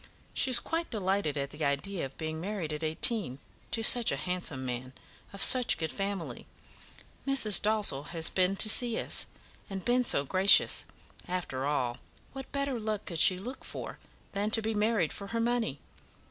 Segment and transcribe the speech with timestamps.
[0.33, 3.37] She is quite delighted at the idea of being married at eighteen,
[3.69, 4.93] to such a handsome man,
[5.31, 6.47] of such a good family.
[7.27, 7.61] Mrs.
[7.61, 9.27] Dalzell has been to see us,
[9.69, 10.85] and been so gracious.
[11.27, 11.97] After all,
[12.33, 13.99] what better luck could she look for
[14.31, 15.77] than to be married for her money?